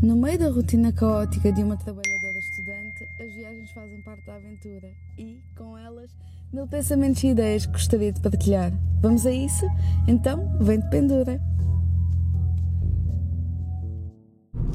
[0.00, 4.88] No meio da rotina caótica de uma trabalhadora estudante, as viagens fazem parte da aventura
[5.18, 6.08] e, com elas,
[6.52, 8.72] mil pensamentos e ideias que gostaria de partilhar.
[9.02, 9.66] Vamos a isso?
[10.06, 11.40] Então, vem de pendura!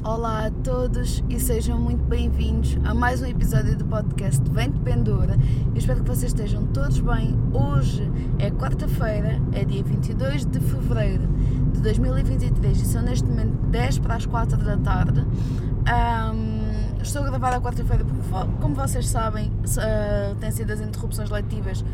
[0.04, 4.78] Olá a todos e sejam muito bem-vindos a mais um episódio do podcast Vem de
[4.80, 5.38] Pendura.
[5.68, 7.34] Eu espero que vocês estejam todos bem.
[7.54, 8.02] Hoje
[8.38, 11.26] é quarta-feira, é dia 22 de fevereiro
[11.74, 15.20] de 2023 e são neste momento 10 para as 4 da tarde.
[15.20, 18.22] Um, estou a gravar a quarta-feira porque,
[18.60, 21.84] como vocês sabem, uh, têm sido as interrupções letivas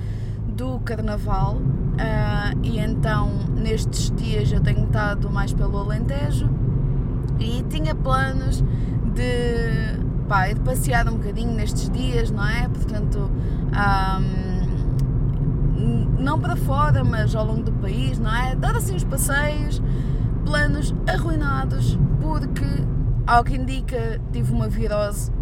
[0.56, 6.48] do Carnaval uh, e então nestes dias eu tenho estado mais pelo Alentejo
[7.38, 8.62] e tinha planos
[9.14, 12.68] de, pá, de passear um bocadinho nestes dias, não é?
[12.68, 14.49] Portanto, um,
[16.30, 18.54] não para fora, mas ao longo do país, não é?
[18.54, 19.82] Dar assim os passeios,
[20.44, 22.64] planos arruinados, porque,
[23.26, 25.32] ao que indica, tive uma virose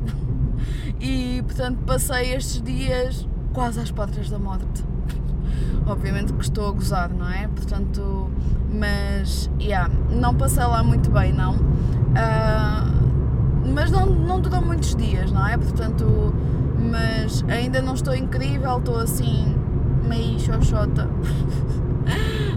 [0.99, 4.83] e, portanto, passei estes dias quase às portas da morte.
[5.87, 7.47] Obviamente que estou a gozar, não é?
[7.49, 8.31] Portanto,
[8.73, 11.57] mas, yeah, não passei lá muito bem, não.
[11.57, 15.59] Uh, mas não, não durou muitos dias, não é?
[15.59, 16.33] Portanto,
[16.91, 19.55] mas ainda não estou incrível, estou assim,
[20.09, 21.07] meio xoxota.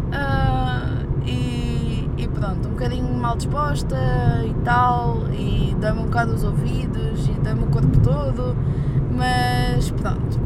[0.10, 3.98] uh, e, e pronto, um bocadinho mal disposta
[4.46, 8.56] e tal, e dá-me um bocado os ouvidos e dá-me o corpo todo,
[9.16, 10.40] mas pronto,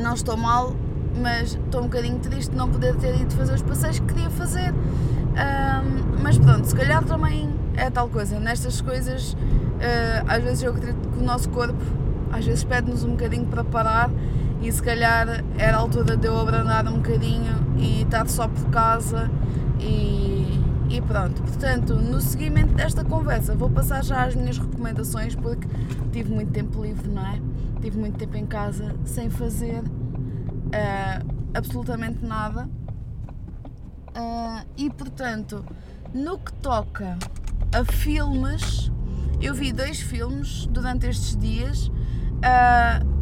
[0.00, 0.74] não estou mal,
[1.20, 4.30] mas estou um bocadinho triste de não poder ter ido fazer os passeios que queria
[4.30, 4.72] fazer.
[4.72, 8.38] Um, mas pronto, se calhar também é tal coisa.
[8.38, 11.82] Nestas coisas, uh, às vezes eu acredito que o nosso corpo
[12.32, 14.10] às vezes pede-nos um bocadinho para parar
[14.64, 18.64] e se calhar era a altura de eu abrandar um bocadinho e estar só por
[18.70, 19.30] casa
[19.78, 21.42] e, e pronto.
[21.42, 25.68] Portanto, no seguimento desta conversa, vou passar já as minhas recomendações porque
[26.10, 27.38] tive muito tempo livre, não é?
[27.82, 32.66] Tive muito tempo em casa sem fazer uh, absolutamente nada.
[34.16, 35.62] Uh, e portanto,
[36.14, 37.18] no que toca
[37.70, 38.90] a filmes,
[39.42, 41.88] eu vi dois filmes durante estes dias.
[41.88, 43.13] Uh,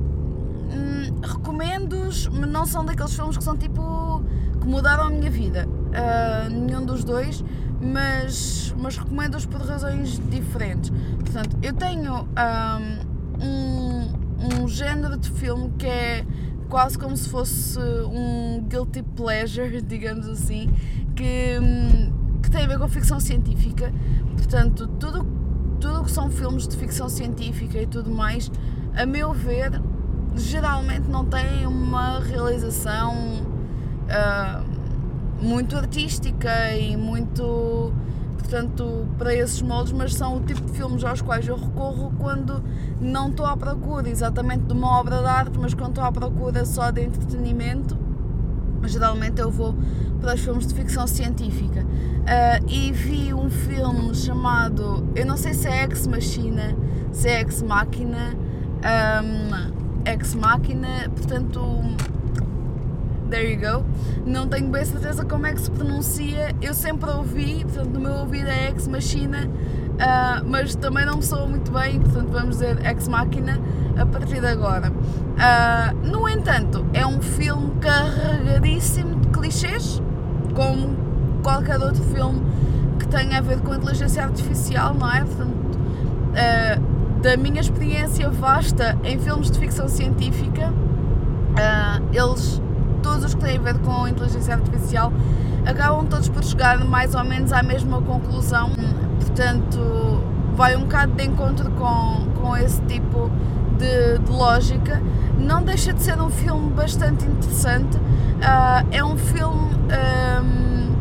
[0.72, 4.22] hum, Recomendo-os, mas não são daqueles filmes que são tipo.
[4.60, 5.66] que mudaram a minha vida.
[5.68, 7.44] Uh, nenhum dos dois,
[7.80, 10.90] mas, mas recomendo-os por razões diferentes.
[11.18, 12.26] Portanto, eu tenho
[13.40, 16.24] um, um género de filme que é
[16.68, 20.72] quase como se fosse um guilty pleasure, digamos assim,
[21.14, 21.58] que,
[22.42, 23.92] que tem a ver com ficção científica.
[24.36, 25.42] Portanto, tudo
[25.82, 28.48] tudo que são filmes de ficção científica e tudo mais,
[28.94, 29.82] a meu ver,
[30.36, 33.14] geralmente não têm uma realização
[34.06, 34.64] uh,
[35.42, 37.92] muito artística e muito
[38.52, 42.62] portanto, para esses moldes, mas são o tipo de filmes aos quais eu recorro quando
[43.00, 46.64] não estou à procura exatamente de uma obra de arte, mas quando estou à procura
[46.66, 47.96] só de entretenimento.
[48.84, 49.74] Geralmente eu vou
[50.20, 51.82] para os filmes de ficção científica.
[51.82, 56.76] Uh, e vi um filme chamado, eu não sei se é Ex Machina,
[57.10, 58.36] se é Ex Machina,
[59.24, 61.60] um, Ex Machina, portanto
[63.32, 63.82] there you go.
[64.26, 66.54] Não tenho bem certeza como é que se pronuncia.
[66.60, 71.22] Eu sempre ouvi, portanto, no meu ouvido é Ex Machina, uh, mas também não me
[71.22, 73.58] soa muito bem, portanto, vamos dizer Ex Machina
[73.98, 74.90] a partir de agora.
[74.92, 80.02] Uh, no entanto, é um filme carregadíssimo de clichês,
[80.54, 80.94] como
[81.42, 82.42] qualquer outro filme
[82.98, 85.24] que tenha a ver com inteligência artificial, não é?
[85.24, 86.91] Portanto, uh,
[87.22, 90.72] da minha experiência vasta em filmes de ficção científica,
[92.12, 92.60] eles
[93.02, 95.12] todos os que têm a ver com inteligência artificial
[95.66, 98.70] acabam todos por chegar mais ou menos à mesma conclusão.
[99.20, 100.22] Portanto,
[100.54, 103.30] vai um bocado de encontro com, com esse tipo
[103.78, 105.00] de, de lógica.
[105.38, 107.96] Não deixa de ser um filme bastante interessante.
[107.96, 109.72] Uh, é um filme,
[110.42, 110.92] um,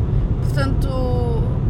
[0.42, 0.90] portanto,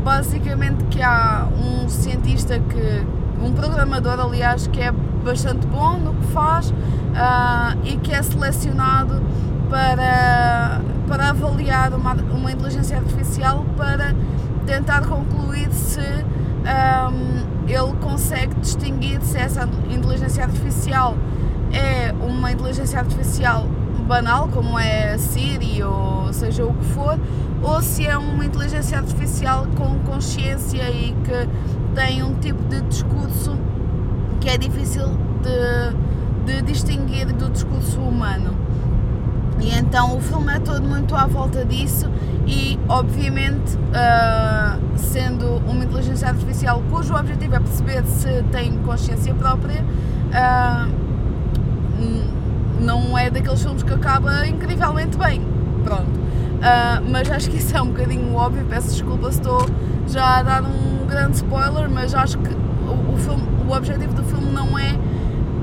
[0.04, 3.06] basicamente que há um cientista que,
[3.42, 9.22] um programador, aliás, que é bastante bom no que faz uh, e que é selecionado
[9.70, 14.14] para, para avaliar uma, uma inteligência artificial para
[14.66, 21.16] tentar concluir se um, ele consegue distinguir se essa inteligência artificial
[21.72, 23.68] é uma inteligência artificial
[24.08, 27.18] banal, como é a Siri ou seja o que for,
[27.64, 31.48] ou se é uma inteligência artificial com consciência e que
[31.94, 33.58] tem um tipo de discurso
[34.40, 35.08] que é difícil
[35.42, 38.56] de, de distinguir do discurso humano.
[39.60, 42.10] E então o filme é todo muito à volta disso
[42.48, 49.84] e obviamente uh, sendo uma inteligência artificial cujo objetivo é perceber se tem consciência própria,
[49.84, 51.02] uh,
[52.80, 55.46] não é daqueles filmes que acaba incrivelmente bem.
[55.84, 56.10] Pronto.
[56.10, 59.70] Uh, mas acho que isso é um bocadinho óbvio, peço desculpa se estou
[60.08, 64.24] já a dar um grande spoiler, mas acho que o, o, filme, o objetivo do
[64.24, 64.98] filme não é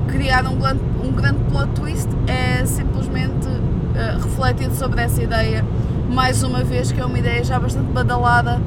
[0.07, 5.65] criar um grande, um grande plot twist, é simplesmente uh, refletir sobre essa ideia,
[6.09, 8.61] mais uma vez, que é uma ideia já bastante badalada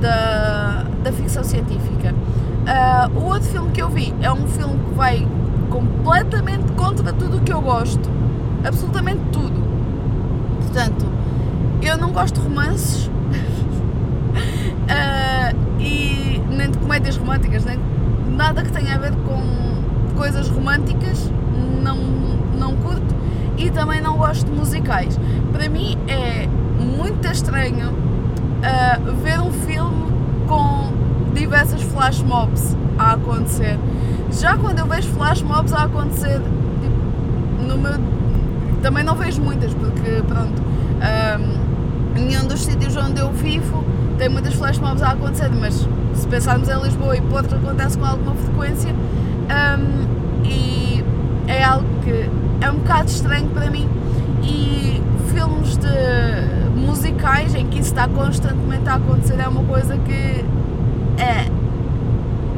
[0.00, 2.14] da, da ficção científica.
[2.14, 5.26] Uh, o outro filme que eu vi é um filme que vai
[5.68, 8.08] completamente contra tudo o que eu gosto,
[8.64, 9.60] absolutamente tudo.
[10.60, 11.06] Portanto,
[11.82, 13.10] eu não gosto de romances uh,
[16.60, 17.78] nem de comédias românticas, nem
[18.36, 21.30] nada que tenha a ver com coisas românticas,
[21.82, 21.96] não,
[22.58, 23.14] não curto
[23.56, 25.18] e também não gosto de musicais.
[25.52, 26.46] Para mim é
[26.78, 30.12] muito estranho uh, ver um filme
[30.46, 30.92] com
[31.34, 33.78] diversas flash mobs a acontecer.
[34.30, 36.42] Já quando eu vejo flash mobs a acontecer,
[36.82, 37.98] tipo, no meu.
[38.82, 40.60] Também não vejo muitas, porque pronto.
[41.00, 43.82] Um, nenhum dos sítios onde eu vivo
[44.18, 45.86] tem muitas flash mobs a acontecer, mas
[46.20, 51.04] se pensarmos em Lisboa e Porto acontece com alguma frequência um, e
[51.48, 52.30] é algo que
[52.60, 53.88] é um bocado estranho para mim
[54.42, 55.02] e
[55.32, 60.44] filmes de musicais em que isso está constantemente a acontecer é uma coisa que
[61.18, 61.46] é,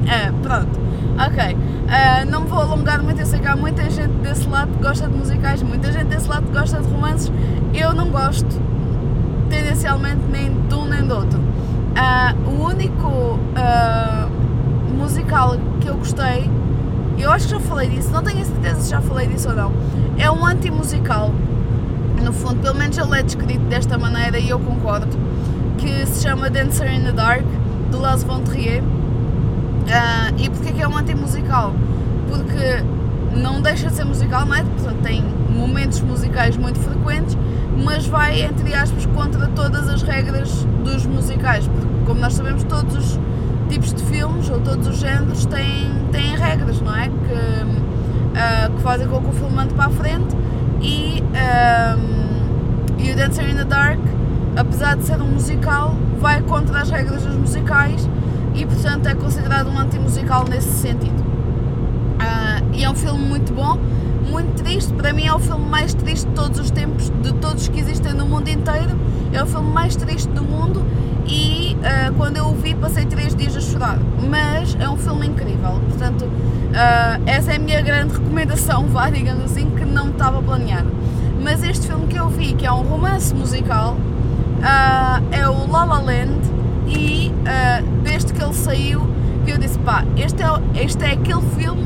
[0.07, 0.83] é pronto
[1.19, 4.73] Ok, uh, não me vou alongar muito, eu sei que há muita gente desse lado
[4.73, 7.31] que gosta de musicais, muita gente desse lado que gosta de romances.
[7.75, 8.61] Eu não gosto,
[9.51, 11.52] tendencialmente, nem de um nem do outro.
[11.93, 14.31] Uh, o único uh,
[14.97, 16.51] musical que eu gostei,
[17.19, 19.73] eu acho que já falei disso, não tenho certeza se já falei disso ou não,
[20.19, 21.31] é um anti-musical.
[22.23, 25.19] No fundo, pelo menos ele é descrito desta maneira e eu concordo,
[25.77, 27.45] que se chama Dancer in the Dark,
[27.91, 28.83] de Las von Trier
[29.83, 31.75] Uh, e porquê que é um anti-musical?
[32.29, 32.85] Porque
[33.37, 34.63] não deixa de ser musical, não é?
[34.63, 37.37] Portanto, tem momentos musicais muito frequentes,
[37.77, 41.67] mas vai, entre aspas, contra todas as regras dos musicais.
[41.67, 43.21] Porque, como nós sabemos, todos os
[43.69, 47.09] tipos de filmes ou todos os géneros têm, têm regras, não é?
[47.09, 50.37] Que, uh, que fazem com que o filme ande para a frente
[50.81, 54.01] e, um, e o Dancer in the Dark,
[54.57, 58.09] apesar de ser um musical, vai contra as regras dos musicais
[58.55, 61.21] e portanto é considerado um anti-musical nesse sentido.
[61.21, 63.79] Uh, e é um filme muito bom,
[64.33, 67.69] muito triste, para mim é o filme mais triste de todos os tempos, de todos
[67.69, 68.99] que existem no mundo inteiro,
[69.31, 70.83] é o filme mais triste do mundo
[71.27, 73.99] e uh, quando eu o vi passei três dias a chorar,
[74.29, 79.45] mas é um filme incrível, portanto uh, essa é a minha grande recomendação, vá, digamos
[79.45, 80.89] assim, que não estava planeada.
[81.43, 83.97] Mas este filme que eu vi, que é um romance musical,
[85.33, 86.41] é o La La Land,
[86.87, 89.09] e uh, desde que ele saiu
[89.45, 91.85] que eu disse, pá, este é, este é aquele filme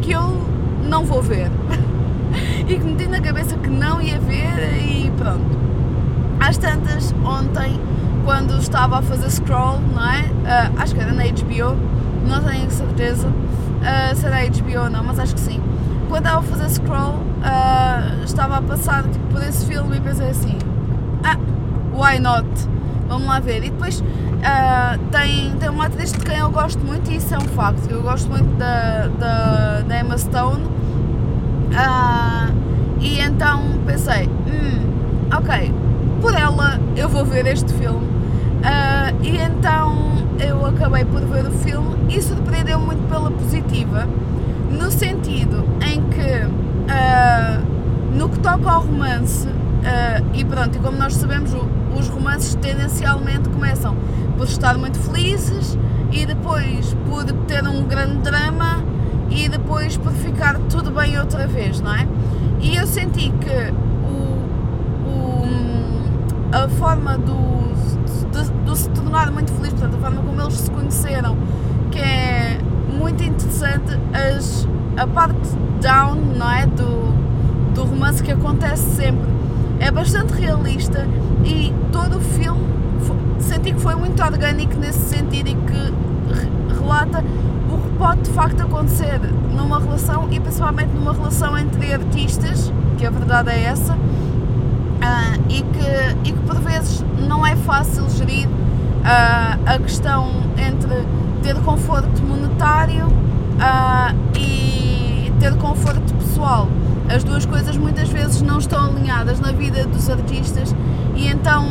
[0.00, 0.44] que eu
[0.88, 1.50] não vou ver.
[2.66, 5.58] e que meti na cabeça que não ia ver e pronto.
[6.40, 7.80] Às tantas, ontem,
[8.24, 10.20] quando estava a fazer scroll, não é?
[10.22, 11.76] Uh, acho que era na HBO,
[12.28, 15.60] não tenho certeza uh, se era HBO ou não, mas acho que sim.
[16.08, 20.28] Quando estava a fazer scroll, uh, estava a passar tipo, por esse filme e pensei
[20.28, 20.58] assim,
[21.22, 21.38] ah,
[21.92, 22.48] why not?
[23.08, 23.58] Vamos lá ver.
[23.64, 24.02] E depois
[24.44, 27.90] Uh, tem, tem uma atriz de quem eu gosto muito e isso é um facto.
[27.90, 30.73] Eu gosto muito da, da, da Emma Stone.
[31.74, 32.54] Uh,
[33.00, 35.74] e então pensei, hum, ok,
[36.20, 38.06] por ela eu vou ver este filme.
[38.06, 44.06] Uh, e então eu acabei por ver o filme e surpreendeu muito pela positiva,
[44.70, 46.64] no sentido em que
[48.14, 49.48] no que toca ao romance,
[50.34, 51.52] e pronto, e como nós sabemos,
[51.98, 53.96] os romances tendencialmente começam
[54.36, 55.76] por estar muito felizes
[56.12, 58.83] e depois por ter um grande drama
[59.34, 62.06] e depois por ficar tudo bem outra vez, não é?
[62.60, 63.72] E eu senti que
[64.06, 64.38] o,
[65.10, 65.44] o
[66.52, 67.74] a forma do,
[68.30, 71.36] de, de, se tornar muito feliz, portanto, a forma como eles se conheceram,
[71.90, 72.58] que é
[72.96, 75.50] muito interessante, as, a parte
[75.80, 76.66] down, não é?
[76.66, 77.12] Do,
[77.74, 79.34] do romance que acontece sempre
[79.80, 81.06] é bastante realista
[81.44, 82.64] e todo o filme
[83.40, 87.22] senti que foi muito orgânico nesse sentido e que relata
[87.98, 89.20] pode de facto acontecer
[89.52, 95.62] numa relação e principalmente numa relação entre artistas, que a verdade é essa, uh, e,
[95.62, 101.06] que, e que por vezes não é fácil gerir uh, a questão entre
[101.42, 106.68] ter conforto monetário uh, e ter conforto pessoal.
[107.08, 110.74] As duas coisas muitas vezes não estão alinhadas na vida dos artistas
[111.14, 111.66] e então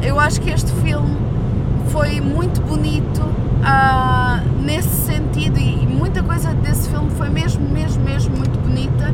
[0.00, 1.16] eu acho que este filme
[1.88, 3.20] foi muito bonito
[6.40, 9.12] coisa desse filme foi mesmo, mesmo, mesmo muito bonita.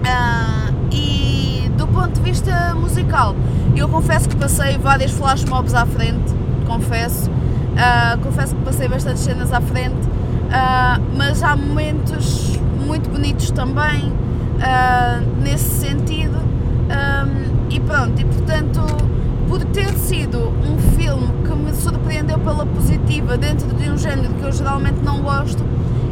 [0.00, 3.36] Uh, e do ponto de vista musical,
[3.76, 6.34] eu confesso que passei várias flash mobs à frente,
[6.66, 7.30] confesso.
[7.30, 14.12] Uh, confesso que passei bastantes cenas à frente, uh, mas há momentos muito bonitos também
[15.42, 16.38] nesse sentido.
[16.38, 18.80] Um, e pronto, e portanto,
[19.48, 21.28] por ter sido um filme
[21.76, 25.62] surpreendeu pela positiva dentro de um género que eu geralmente não gosto,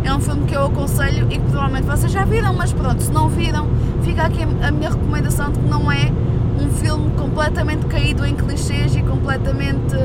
[0.04, 3.10] é um filme que eu aconselho e que provavelmente vocês já viram, mas pronto, se
[3.10, 3.66] não viram,
[4.02, 6.12] fica aqui a minha recomendação de que não é
[6.60, 9.96] um filme completamente caído em clichês e completamente.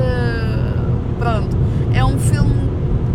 [1.18, 1.56] Pronto.
[1.92, 2.70] É um filme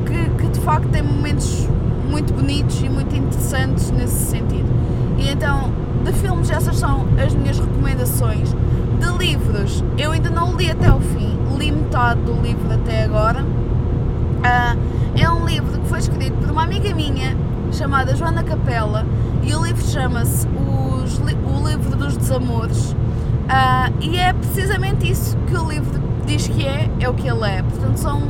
[0.05, 1.67] que, que de facto tem momentos
[2.09, 4.69] muito bonitos e muito interessantes nesse sentido.
[5.17, 5.71] E então,
[6.03, 8.53] de filmes, essas são as minhas recomendações.
[8.99, 11.24] De livros, eu ainda não li até o fim,
[11.57, 13.43] li metade do livro até agora.
[13.43, 17.35] Uh, é um livro que foi escrito por uma amiga minha
[17.71, 19.05] chamada Joana Capela
[19.43, 22.91] e o livro chama-se O Livro dos Desamores.
[22.91, 27.47] Uh, e é precisamente isso que o livro diz que é, é o que ele
[27.47, 27.61] é.
[27.61, 28.21] Portanto, são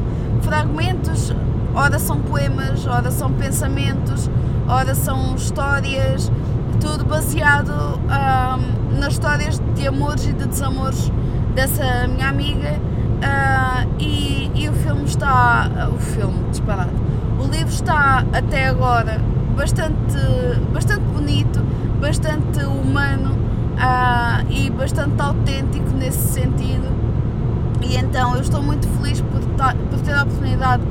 [0.42, 1.34] fragmentos,
[1.74, 4.30] ora são poemas, ora são pensamentos,
[4.68, 6.32] ora são histórias,
[6.82, 11.12] tudo baseado uh, nas histórias de amores e de desamores
[11.54, 12.80] dessa minha amiga.
[13.26, 15.90] Uh, e, e, o filme está.
[15.92, 16.92] o filme, disparado.
[17.40, 19.20] O livro está até agora
[19.58, 20.18] bastante,
[20.72, 21.60] bastante bonito,
[22.00, 26.94] bastante humano uh, e bastante autêntico nesse sentido.
[27.82, 30.84] E então eu estou muito feliz por, por ter a oportunidade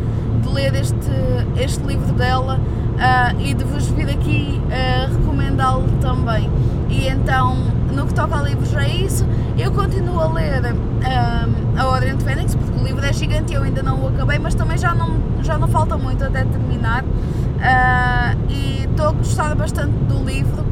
[0.42, 1.10] de ler este,
[1.56, 4.60] este livro dela uh, e de vos vir aqui
[5.08, 6.50] recomendá-lo também.
[6.88, 7.56] E então,
[7.92, 9.24] no que toca a livros, é isso.
[9.56, 10.74] Eu continuo a ler
[11.04, 14.38] A Ordem de Fênix, porque o livro é gigante e eu ainda não o acabei,
[14.38, 17.04] mas também já não, já não falta muito até terminar.
[18.48, 20.64] e estou a gostar bastante do livro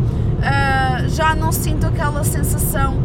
[0.42, 2.96] uh, já não sinto aquela sensação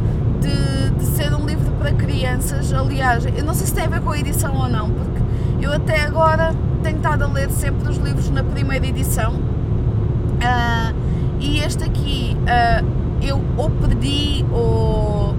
[0.42, 2.74] de, de, ser um livro para crianças.
[2.74, 5.22] Aliás, eu não sei se tem a ver com a edição ou não, porque
[5.62, 10.96] eu até agora tenho estado a ler sempre os livros na primeira edição uh,
[11.40, 12.86] e este aqui uh,
[13.22, 15.36] eu ou perdi ou,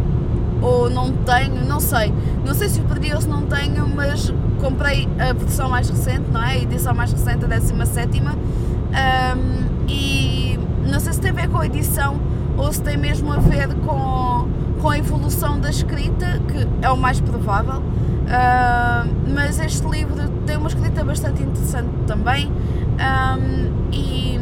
[0.62, 2.12] ou não tenho, não sei.
[2.44, 6.30] Não sei se o perdi ou se não tenho, mas comprei a versão mais recente,
[6.30, 6.52] não é?
[6.52, 11.58] A edição mais recente, a 17 um, e não sei se tem a ver com
[11.58, 12.18] a edição
[12.56, 14.48] ou se tem mesmo a ver com,
[14.80, 17.78] com a evolução da escrita, que é o mais provável.
[17.78, 22.52] Uh, mas este livro tem uma escrita bastante interessante também
[22.98, 24.38] um, e,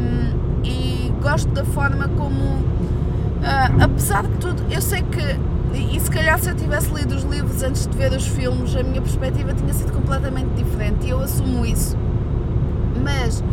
[0.63, 5.39] e, gosto da forma como, uh, apesar de tudo, eu sei que,
[5.73, 8.83] e se calhar se eu tivesse lido os livros antes de ver os filmes, a
[8.83, 11.97] minha perspectiva tinha sido completamente diferente e eu assumo isso.
[13.03, 13.43] Mas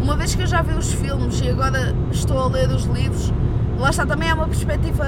[0.00, 3.32] uma vez que eu já vi os filmes e agora estou a ler os livros,
[3.78, 5.06] lá está, também é uma perspectiva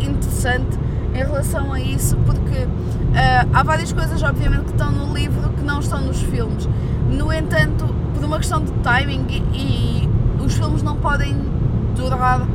[0.00, 0.78] interessante
[1.14, 5.62] em relação a isso, porque uh, há várias coisas, obviamente, que estão no livro que
[5.62, 6.68] não estão nos filmes.
[7.10, 10.10] No entanto, por uma questão de timing, e, e
[10.44, 11.36] os filmes não podem
[11.96, 12.46] durar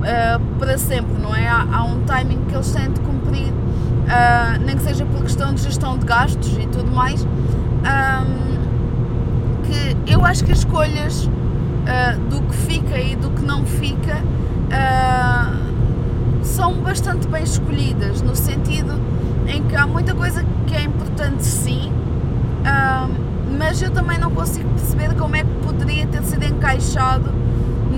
[0.00, 1.46] uh, para sempre, não é?
[1.46, 5.54] Há, há, um timing que eles têm de cumprir, uh, nem que seja por questão
[5.54, 7.24] de gestão de gastos e tudo mais.
[7.24, 8.50] Um,
[9.64, 14.18] que eu acho que as escolhas uh, do que fica e do que não fica
[16.42, 19.00] são bastante bem escolhidas, no sentido
[19.48, 21.92] em que há muita coisa que é importante sim,
[23.58, 27.32] mas eu também não consigo perceber como é que poderia ter sido encaixado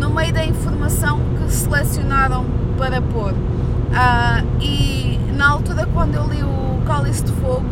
[0.02, 2.44] no meio da informação que selecionaram
[2.76, 3.32] para pôr.
[4.60, 7.64] e na altura quando eu li o Cálice de Fogo,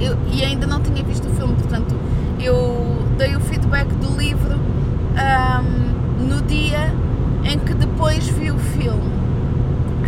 [0.00, 1.94] eu, e ainda não tinha visto o filme, portanto
[2.40, 6.92] eu dei o feedback do livro um, no dia
[7.44, 9.10] em que depois vi o filme.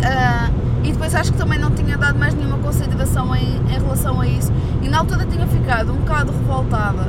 [0.03, 4.19] Uh, e depois acho que também não tinha dado mais nenhuma consideração em, em relação
[4.19, 4.51] a isso.
[4.81, 7.07] E na altura tinha ficado um bocado revoltada,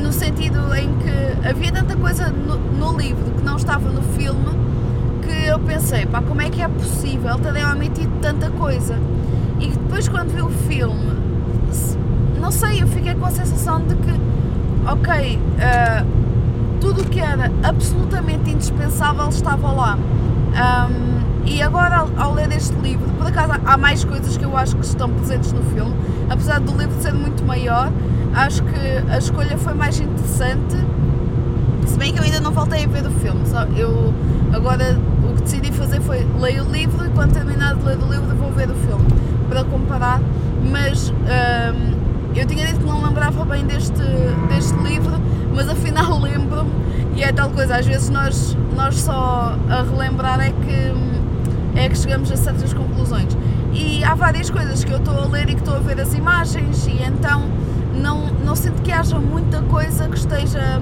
[0.00, 4.58] no sentido em que havia tanta coisa no, no livro que não estava no filme
[5.22, 8.98] que eu pensei, pá, como é que é possível terem omitido tanta coisa?
[9.60, 11.12] E depois quando vi o filme,
[12.40, 14.10] não sei, eu fiquei com a sensação de que
[14.86, 16.06] ok, uh,
[16.80, 19.98] tudo o que era absolutamente indispensável estava lá.
[19.98, 24.56] Um, e agora, ao, ao, ler este livro, por acaso há mais coisas que eu
[24.56, 25.94] acho que estão presentes no filme,
[26.28, 27.90] apesar do livro ser muito maior,
[28.34, 30.76] acho que a escolha foi mais interessante.
[31.86, 34.12] Se bem que eu ainda não voltei a ver o filme, só eu
[34.52, 38.10] agora o que decidi fazer foi ler o livro e quando terminar de ler o
[38.10, 39.06] livro vou ver o filme
[39.48, 40.20] para comparar.
[40.70, 41.94] Mas um,
[42.34, 44.02] eu tinha dito que não lembrava bem deste,
[44.48, 45.20] deste livro,
[45.54, 46.70] mas afinal lembro-me
[47.16, 51.98] e é tal coisa, às vezes nós, nós só a relembrar é que, é que
[51.98, 53.36] chegamos a certas conclusões.
[53.72, 56.14] E há várias coisas que eu estou a ler e que estou a ver as
[56.14, 57.44] imagens e então
[57.94, 60.80] não, não sinto que haja muita coisa que esteja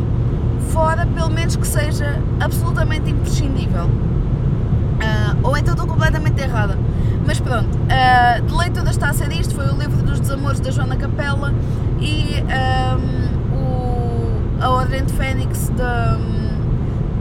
[0.71, 3.87] fora, pelo menos que seja absolutamente imprescindível.
[3.87, 6.79] Uh, ou então estou completamente errada.
[7.27, 10.71] Mas pronto, uh, de leituras está a ser isto, foi o livro dos desamores da
[10.71, 11.53] Joana Capella
[12.01, 16.19] e um, o, a Ordem de Fênix da,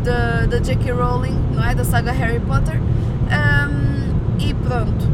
[0.04, 0.92] da, da J.K.
[0.94, 1.76] Rowling, não é?
[1.76, 2.80] Da saga Harry Potter.
[2.80, 5.10] Um, e pronto.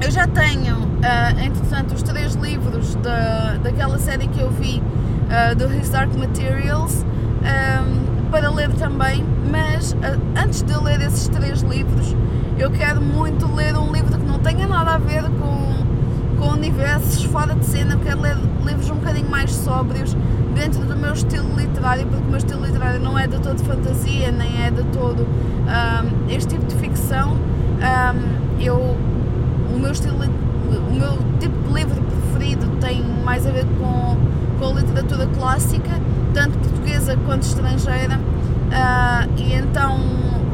[0.00, 5.54] Eu já tenho, uh, entretanto, os três livros da, daquela série que eu vi uh,
[5.54, 11.62] do His Dark Materials um, para ler também, mas uh, antes de ler esses três
[11.62, 12.14] livros,
[12.58, 17.24] eu quero muito ler um livro que não tenha nada a ver com, com universos
[17.24, 20.16] fora de cena, eu quero ler livros um bocadinho mais sóbrios
[20.54, 24.30] dentro do meu estilo literário, porque o meu estilo literário não é de todo fantasia,
[24.30, 27.32] nem é de todo um, este tipo de ficção.
[27.32, 30.18] Um, eu, o meu estilo,
[30.78, 34.16] o meu tipo de livro preferido tem mais a ver com,
[34.58, 35.90] com a literatura clássica,
[36.34, 39.98] tanto portuguesa quanto estrangeira, uh, e então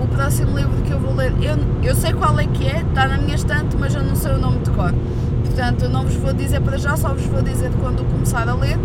[0.03, 3.07] o próximo livro que eu vou ler, eu, eu sei qual é que é, está
[3.07, 4.95] na minha estante, mas eu não sei o nome de cor.
[5.45, 8.55] Portanto, eu não vos vou dizer para já, só vos vou dizer quando começar a
[8.55, 8.79] ler.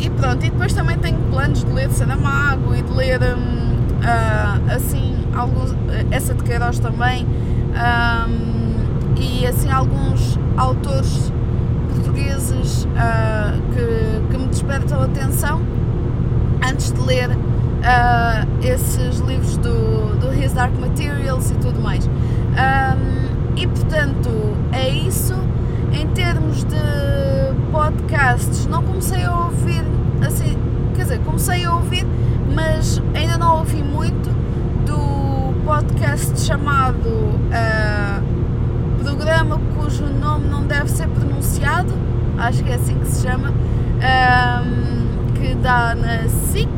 [0.00, 4.74] E pronto, e depois também tenho planos de ler Saramago e de ler um, uh,
[4.74, 5.74] assim alguns,
[6.10, 8.51] essa de Queiroz também um,
[9.16, 11.32] e assim alguns autores
[11.88, 15.60] portugueses uh, que, que me despertam a atenção
[16.68, 17.30] antes de ler
[17.82, 22.06] uh, esses livros do, do His Dark Materials e tudo mais.
[22.06, 24.30] Um, e portanto
[24.72, 25.34] é isso.
[25.92, 26.76] Em termos de
[27.70, 29.84] podcasts, não comecei a ouvir
[30.26, 30.56] assim,
[30.94, 32.06] quer dizer, comecei a ouvir,
[32.54, 34.30] mas ainda não ouvi muito
[34.86, 38.31] do podcast chamado uh,
[39.02, 41.92] Programa cujo nome não deve ser pronunciado,
[42.38, 46.68] acho que é assim que se chama, um, que dá na SIC.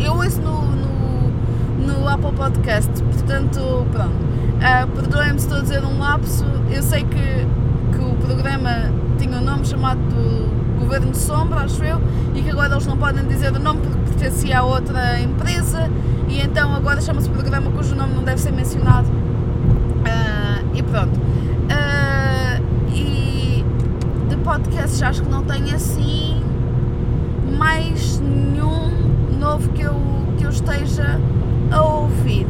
[0.00, 1.30] Eu ouço no, no,
[1.86, 4.24] no Apple Podcast, portanto, pronto.
[4.56, 7.46] Uh, Perdoem-me se estou a dizer um lapso, eu sei que,
[7.96, 10.00] que o programa tinha um nome chamado
[10.80, 12.00] Governo de Sombra, acho eu,
[12.34, 15.88] e que agora eles não podem dizer o nome porque pertencia a outra empresa,
[16.28, 19.23] e então agora chama-se programa cujo nome não deve ser mencionado.
[20.74, 21.18] E pronto.
[21.18, 23.64] Uh, e
[24.28, 26.42] de podcasts acho que não tenho assim
[27.56, 28.90] mais nenhum
[29.38, 29.94] novo que eu,
[30.38, 31.20] que eu esteja
[31.70, 32.46] a ouvir.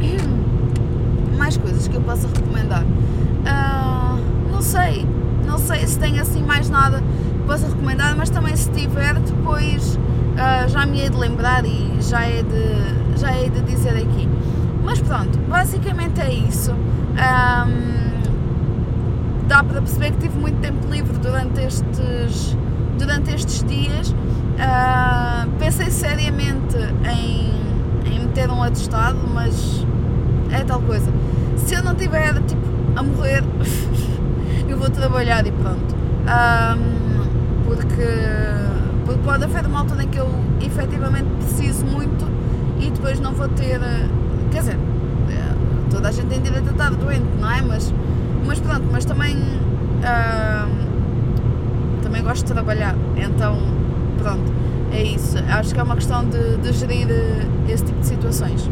[1.38, 2.82] Mais coisas que eu possa recomendar.
[2.82, 5.06] Uh, não sei,
[5.46, 7.00] não sei se tem assim mais nada
[7.48, 12.22] posso recomendar, mas também se tiver depois uh, já me hei de lembrar e já
[12.22, 14.28] é de, já é de dizer aqui.
[14.84, 16.74] Mas pronto, basicamente é isso.
[17.18, 18.22] Um,
[19.48, 22.56] dá para perceber que tive muito tempo livre durante estes,
[22.96, 24.10] durante estes dias.
[24.10, 27.50] Uh, pensei seriamente em,
[28.10, 29.84] em meter um atestado, mas
[30.50, 31.10] é tal coisa.
[31.56, 33.42] Se eu não tiver tipo a morrer,
[34.68, 35.96] eu vou trabalhar e pronto.
[36.24, 37.86] Um, porque,
[39.04, 40.28] porque pode haver uma altura em que eu
[40.60, 42.26] efetivamente preciso muito
[42.78, 43.80] e depois não vou ter.
[44.50, 44.78] Quer dizer,
[45.90, 47.62] toda a gente tem direito a estar doente, não é?
[47.62, 47.92] Mas,
[48.46, 49.36] mas pronto, mas também.
[49.36, 50.88] Uh,
[52.02, 53.58] também gosto de trabalhar, então
[54.16, 54.52] pronto,
[54.92, 55.36] é isso.
[55.50, 57.08] Acho que é uma questão de, de gerir
[57.68, 58.66] esse tipo de situações.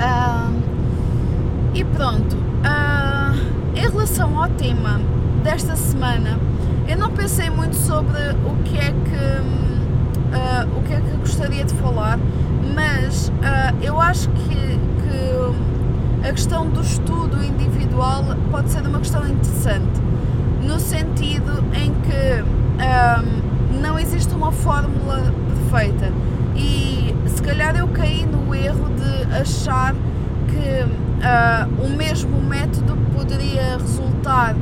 [0.00, 0.62] Uh,
[1.74, 3.34] e pronto, uh,
[3.74, 5.00] em relação ao tema
[5.42, 6.38] desta semana,
[6.86, 9.16] eu não pensei muito sobre o que é que,
[10.36, 12.18] uh, o que, é que gostaria de falar,
[12.74, 15.81] mas uh, eu acho que, que
[16.24, 20.00] a questão do estudo individual pode ser uma questão interessante,
[20.62, 26.12] no sentido em que um, não existe uma fórmula perfeita.
[26.54, 29.94] E se calhar eu caí no erro de achar
[30.48, 34.54] que uh, o mesmo método poderia resultar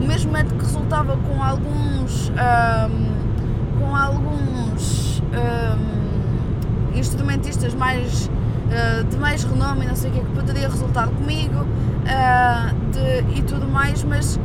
[0.00, 8.30] o mesmo método que resultava com alguns um, com alguns um, instrumentistas mais
[8.68, 13.42] uh, de mais renome não sei o que que poderia resultar comigo uh, de, e
[13.42, 14.40] tudo mais, mas uh,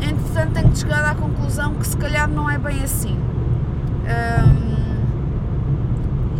[0.00, 3.18] entretanto tenho de chegar à conclusão que se calhar não é bem assim.
[4.04, 4.72] Um,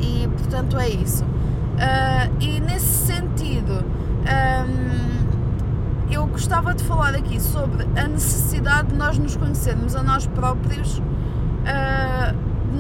[0.00, 1.24] e portanto é isso.
[2.40, 3.84] E nesse sentido
[4.22, 5.12] um,
[6.12, 10.98] eu gostava de falar aqui sobre a necessidade de nós nos conhecermos a nós próprios
[10.98, 11.02] uh,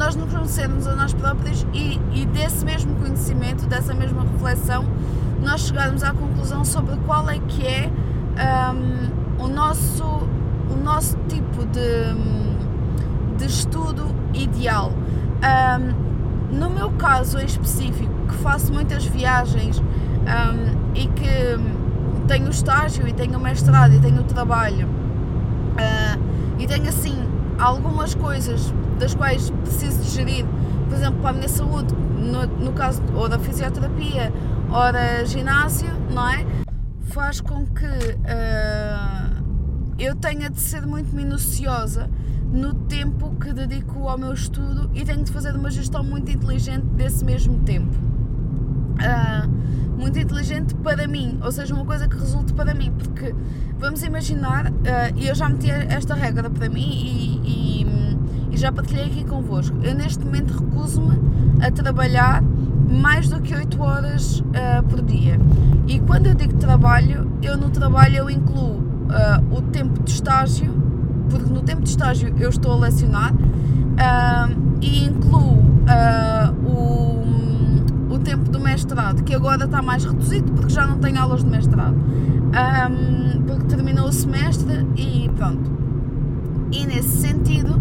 [0.02, 4.84] nós nos conhecermos a nós próprios e, e desse mesmo conhecimento, dessa mesma reflexão,
[5.40, 7.88] nós chegarmos à conclusão sobre qual é que é
[8.74, 12.16] um, o, nosso, o nosso tipo de,
[13.38, 14.90] de estudo ideal.
[14.90, 23.06] Um, no meu caso em específico, que faço muitas viagens um, e que tenho estágio
[23.06, 26.20] e tenho mestrado e tenho trabalho uh,
[26.58, 27.21] e tenho assim
[27.62, 30.44] algumas coisas das quais preciso de gerir,
[30.88, 34.32] por exemplo, para a minha saúde, no, no caso ou da fisioterapia
[34.68, 36.44] ou da ginásio, não é?
[37.02, 39.44] Faz com que uh,
[39.98, 42.10] eu tenha de ser muito minuciosa
[42.52, 46.84] no tempo que dedico ao meu estudo e tenho de fazer uma gestão muito inteligente
[46.96, 47.96] desse mesmo tempo.
[48.98, 49.62] Uh,
[50.02, 53.32] muito inteligente para mim, ou seja, uma coisa que resulte para mim, porque
[53.78, 54.74] vamos imaginar, uh,
[55.14, 57.86] e eu já meti esta regra para mim e, e,
[58.50, 61.20] e já partilhei aqui convosco, eu neste momento recuso-me
[61.64, 65.38] a trabalhar mais do que 8 horas uh, por dia.
[65.86, 70.74] E quando eu digo trabalho, eu no trabalho eu incluo uh, o tempo de estágio,
[71.30, 75.62] porque no tempo de estágio eu estou a lecionar, uh, e incluo
[78.22, 81.94] tempo do mestrado, que agora está mais reduzido porque já não tenho aulas de mestrado.
[81.94, 85.70] Um, porque terminou o semestre e pronto.
[86.70, 87.80] E nesse sentido,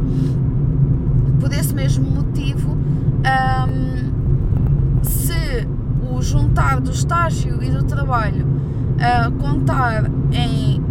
[1.39, 5.67] por esse mesmo motivo, um, se
[6.09, 10.81] o juntar do estágio e do trabalho uh, contar em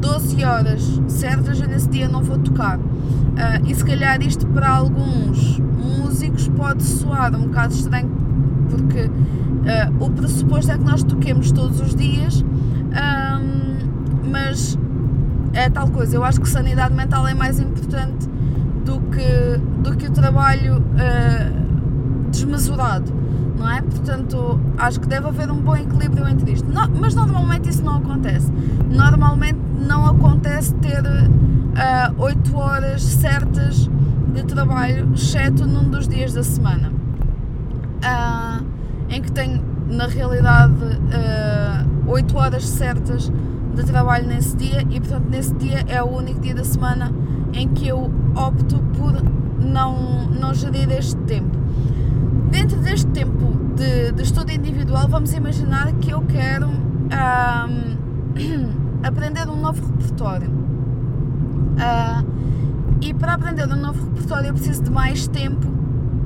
[0.00, 2.78] 12 horas certas, eu nesse dia não vou tocar.
[2.78, 8.23] Uh, e se calhar isto para alguns músicos pode soar um bocado estranho
[8.76, 14.78] porque uh, o pressuposto é que nós toquemos todos os dias, um, mas
[15.52, 16.16] é tal coisa.
[16.16, 18.28] Eu acho que sanidade mental é mais importante
[18.84, 23.12] do que, do que o trabalho uh, desmesurado,
[23.56, 23.80] não é?
[23.80, 26.66] Portanto, acho que deve haver um bom equilíbrio entre isto.
[27.00, 28.52] mas normalmente isso não acontece.
[28.90, 33.88] Normalmente não acontece ter uh, 8 horas certas
[34.34, 36.90] de trabalho, exceto num dos dias da semana.
[38.02, 38.63] Uh,
[39.14, 43.30] em que tenho, na realidade, uh, ah, 8 horas certas
[43.74, 47.12] de trabalho nesse dia e, portanto, nesse dia é o único dia da semana
[47.52, 49.14] em que eu opto por
[49.64, 51.56] não, não gerir este tempo.
[52.50, 56.66] Dentro deste tempo de, de estudo individual, vamos imaginar que eu quero
[59.02, 60.50] aprender um novo repertório.
[61.78, 62.24] Uh,
[63.00, 65.72] e para aprender um novo repertório eu preciso de mais tempo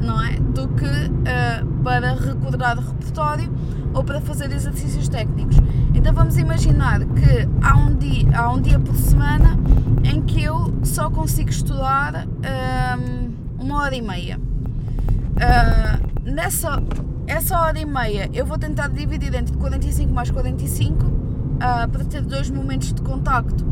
[0.00, 0.36] não é?
[0.36, 3.50] Do que uh, para o repertório
[3.94, 5.56] ou para fazer exercícios técnicos.
[5.94, 9.56] Então vamos imaginar que há um dia, há um dia por semana
[10.04, 14.38] em que eu só consigo estudar uh, uma hora e meia.
[14.38, 16.82] Uh, nessa
[17.26, 22.20] essa hora e meia eu vou tentar dividir entre 45 mais 45 uh, para ter
[22.20, 23.64] dois momentos de contacto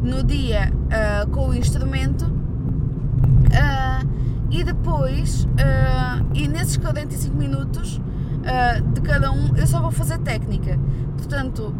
[0.00, 2.24] no dia uh, com o instrumento.
[2.24, 4.13] Uh,
[4.54, 10.18] e depois, uh, e nesses 45 minutos uh, de cada um, eu só vou fazer
[10.18, 10.78] técnica.
[11.16, 11.74] Portanto,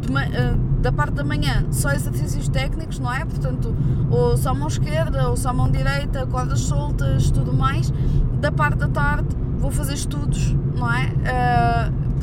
[0.00, 3.24] de, uh, da parte da manhã, só exercícios técnicos, não é?
[3.24, 3.72] Portanto,
[4.10, 7.92] ou só mão esquerda, ou só mão direita, cordas soltas, tudo mais.
[8.40, 11.12] Da parte da tarde, vou fazer estudos, não é?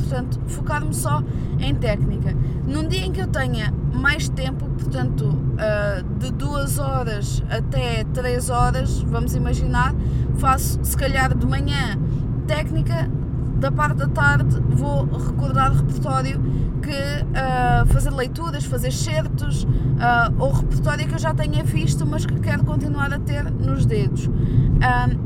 [0.04, 1.22] Portanto, focar-me só
[1.58, 2.34] em técnica.
[2.66, 8.50] Num dia em que eu tenha mais tempo, portanto, uh, de 2 horas até 3
[8.50, 9.94] horas, vamos imaginar,
[10.36, 11.98] faço se calhar de manhã
[12.46, 13.10] técnica,
[13.56, 16.38] da parte da tarde vou recordar repertório
[16.82, 22.26] que uh, fazer leituras, fazer certos uh, ou repertório que eu já tenha visto, mas
[22.26, 24.28] que quero continuar a ter nos dedos.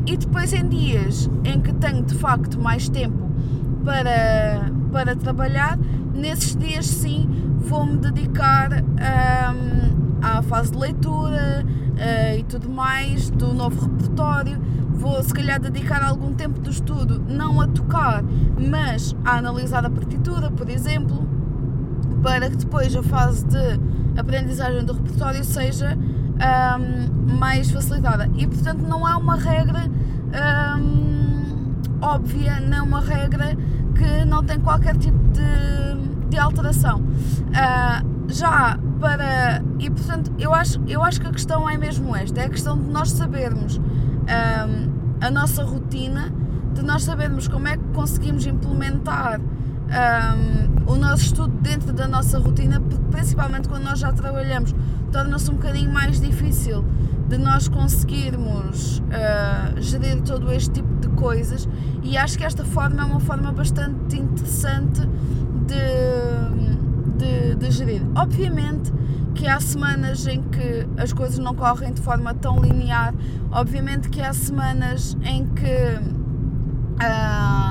[0.06, 3.27] e depois em dias em que tenho de facto mais tempo
[3.88, 5.78] para, para trabalhar,
[6.14, 13.54] nesses dias sim vou-me dedicar um, à fase de leitura uh, e tudo mais do
[13.54, 14.60] novo repertório.
[14.90, 18.22] Vou se calhar dedicar algum tempo do estudo não a tocar,
[18.58, 21.26] mas a analisar a partitura, por exemplo,
[22.22, 23.80] para que depois a fase de
[24.20, 28.28] aprendizagem do repertório seja um, mais facilitada.
[28.36, 29.90] E portanto não é uma regra
[30.78, 31.18] um,
[32.00, 33.56] óbvia, não é uma regra
[33.98, 37.00] que não tem qualquer tipo de, de alteração.
[37.00, 39.62] Uh, já para.
[39.78, 42.78] E portanto, eu acho, eu acho que a questão é mesmo esta: é a questão
[42.78, 46.32] de nós sabermos um, a nossa rotina,
[46.74, 49.40] de nós sabermos como é que conseguimos implementar
[49.88, 54.74] um, o nosso estudo dentro da nossa rotina, principalmente quando nós já trabalhamos,
[55.10, 56.84] torna-se um bocadinho mais difícil
[57.28, 61.68] de nós conseguirmos uh, gerir todo este tipo de coisas
[62.02, 65.02] e acho que esta forma é uma forma bastante interessante
[65.66, 68.02] de, de, de gerir.
[68.14, 68.92] Obviamente
[69.34, 73.14] que há semanas em que as coisas não correm de forma tão linear,
[73.52, 75.64] obviamente que há semanas em que
[76.98, 77.67] uh,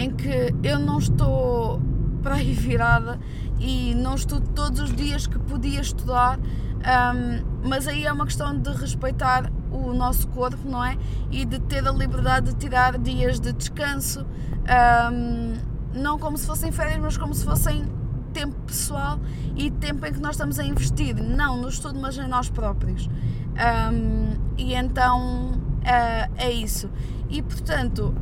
[0.00, 1.80] em que eu não estou
[2.22, 3.20] para aí virada
[3.58, 8.58] e não estudo todos os dias que podia estudar, um, mas aí é uma questão
[8.58, 10.96] de respeitar o nosso corpo, não é?
[11.30, 14.26] E de ter a liberdade de tirar dias de descanso,
[15.12, 15.52] um,
[15.92, 17.84] não como se fossem férias, mas como se fossem
[18.32, 19.18] tempo pessoal
[19.54, 23.06] e tempo em que nós estamos a investir, não no estudo, mas em nós próprios.
[23.92, 26.88] Um, e então uh, é isso.
[27.28, 28.14] E portanto,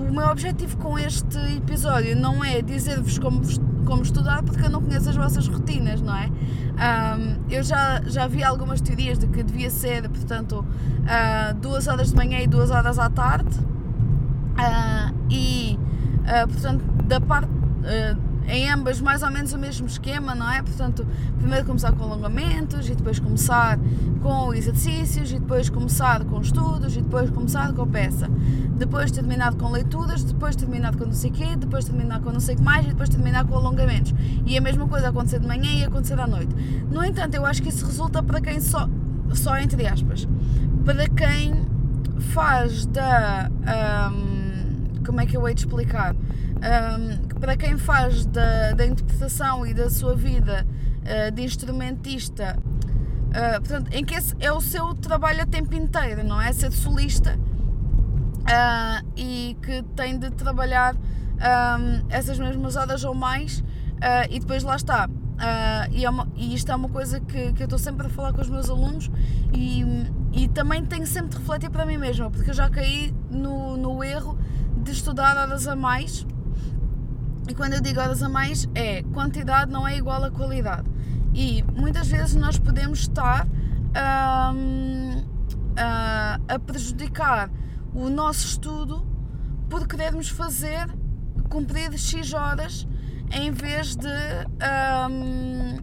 [0.00, 3.40] o meu objetivo com este episódio não é dizer-vos como,
[3.84, 6.28] como estudar, porque eu não conheço as vossas rotinas, não é?
[6.28, 12.10] Um, eu já, já vi algumas teorias de que devia ser, portanto, uh, duas horas
[12.10, 15.78] de manhã e duas horas à tarde, uh, e,
[16.22, 17.50] uh, portanto, da parte
[18.50, 20.60] em ambas mais ou menos o mesmo esquema, não é?
[20.60, 21.06] Portanto,
[21.38, 23.78] primeiro começar com alongamentos e depois começar
[24.22, 28.28] com exercícios e depois começar com estudos e depois começar com peça.
[28.80, 32.40] Depois terminar com leituras, depois terminar com não sei o quê, depois terminar com não
[32.40, 34.14] sei o que mais e depois terminar com alongamentos.
[34.46, 36.54] E a mesma coisa acontecer de manhã e acontecer à noite.
[36.90, 38.88] No entanto, eu acho que isso resulta para quem só,
[39.34, 40.26] só entre aspas,
[40.82, 41.66] para quem
[42.32, 43.50] faz da.
[44.10, 46.14] Um, como é que eu hei de explicar?
[46.14, 50.66] Um, para quem faz da, da, interpretação e da sua vida
[51.02, 56.24] uh, de instrumentista, uh, portanto, em que esse é o seu trabalho a tempo inteiro,
[56.24, 56.50] não é?
[56.50, 57.38] Ser solista
[58.40, 63.62] uh, e que tem de trabalhar um, essas mesmas horas ou mais,
[64.30, 65.08] e depois lá está.
[65.90, 68.32] e, é uma, e isto é uma coisa que, que eu estou sempre a falar
[68.32, 69.10] com os meus alunos
[69.52, 69.84] e,
[70.32, 74.02] e também tenho sempre de refletir para mim mesma, porque eu já caí no, no
[74.02, 74.38] erro
[74.82, 76.26] de estudar horas a mais
[77.50, 80.88] e quando eu digo horas a mais, é quantidade não é igual a qualidade.
[81.34, 83.44] E muitas vezes nós podemos estar
[84.54, 85.24] um,
[85.76, 87.50] a prejudicar
[87.94, 89.06] o nosso estudo
[89.68, 90.88] por querermos fazer,
[91.48, 92.86] cumprir X horas
[93.32, 94.08] em vez de,
[95.08, 95.76] um,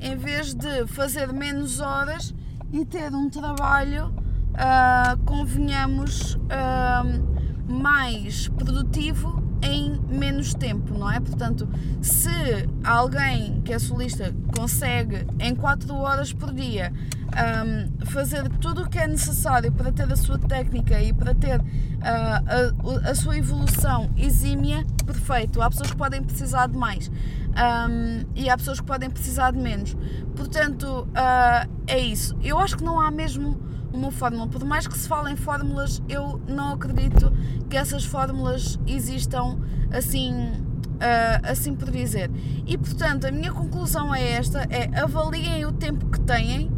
[0.00, 2.34] em vez de fazer menos horas
[2.72, 4.14] e ter um trabalho,
[4.52, 9.41] uh, convenhamos, uh, mais produtivo
[10.12, 11.18] menos tempo, não é?
[11.20, 11.68] Portanto,
[12.00, 12.28] se
[12.84, 16.92] alguém que é solista consegue em 4 horas por dia
[17.32, 21.60] um, fazer tudo o que é necessário para ter a sua técnica e para ter
[21.60, 21.64] uh,
[22.02, 25.60] a, a, sua evolução exímia, perfeito.
[25.62, 29.58] Há pessoas que podem precisar de mais um, e há pessoas que podem precisar de
[29.58, 29.96] menos.
[30.36, 32.36] Portanto, uh, é isso.
[32.42, 34.48] Eu acho que não há mesmo uma fórmula.
[34.48, 37.32] Por mais que se fale em fórmulas, eu não acredito
[37.68, 39.58] que essas fórmulas existam
[39.90, 42.30] assim, uh, assim por dizer.
[42.66, 46.70] E portanto, a minha conclusão é esta: é avaliem o tempo que têm,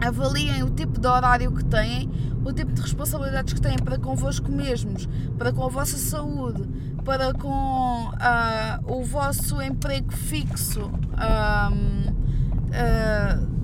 [0.00, 2.10] avaliem o tipo de horário que têm,
[2.44, 6.68] o tipo de responsabilidades que têm para convosco mesmos, para com a vossa saúde,
[7.04, 8.12] para com uh,
[8.86, 10.82] o vosso emprego fixo.
[10.82, 12.10] Um,
[12.70, 13.59] uh,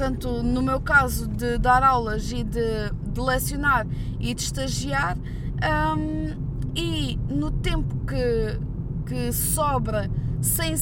[0.00, 3.86] portanto, no meu caso de dar aulas e de, de lecionar
[4.18, 8.58] e de estagiar, um, e no tempo que,
[9.06, 10.10] que sobra
[10.40, 10.78] sem, uh,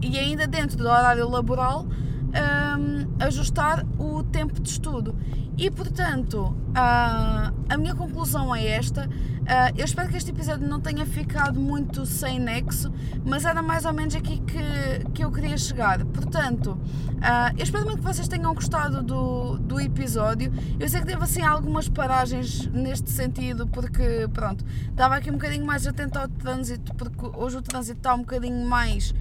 [0.00, 1.84] e ainda dentro do horário laboral,
[2.30, 5.16] um, ajustar o tempo de estudo.
[5.56, 9.06] E portanto, uh, a minha conclusão é esta.
[9.06, 12.90] Uh, eu espero que este episódio não tenha ficado muito sem nexo,
[13.24, 16.02] mas era mais ou menos aqui que, que eu queria chegar.
[16.06, 20.50] Portanto, uh, eu espero muito que vocês tenham gostado do, do episódio.
[20.78, 25.66] Eu sei que teve assim algumas paragens neste sentido, porque pronto, estava aqui um bocadinho
[25.66, 29.12] mais atento ao trânsito, porque hoje o trânsito está um bocadinho mais.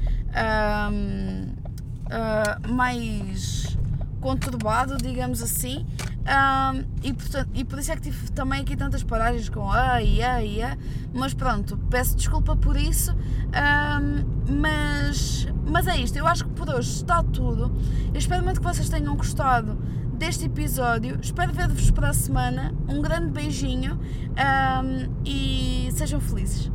[2.67, 3.77] Mais
[4.19, 5.85] conturbado, digamos assim.
[6.29, 10.01] Um, e, portanto, e por isso é que tive também aqui tantas paragens com a
[10.01, 10.77] e a e a,
[11.13, 16.69] mas pronto, peço desculpa por isso, um, mas, mas é isto, eu acho que por
[16.69, 17.75] hoje está tudo.
[18.13, 19.75] Eu espero muito que vocês tenham gostado
[20.13, 22.75] deste episódio, espero ver-vos para a semana.
[22.87, 26.69] Um grande beijinho um, e sejam felizes.